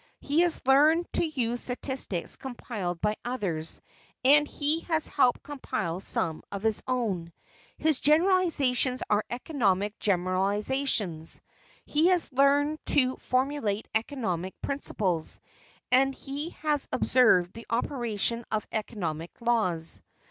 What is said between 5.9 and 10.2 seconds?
some of his own. His generalizations are economic